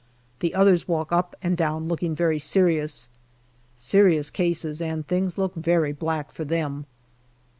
The 0.39 0.55
others 0.55 0.87
walk 0.87 1.11
up 1.11 1.35
and 1.43 1.55
down 1.55 1.87
looking 1.87 2.15
very 2.15 2.39
serious. 2.39 3.07
Serious 3.75 4.31
cases, 4.31 4.81
and 4.81 5.07
things 5.07 5.37
look 5.37 5.53
very 5.53 5.91
black 5.91 6.31
for 6.31 6.43
them. 6.43 6.87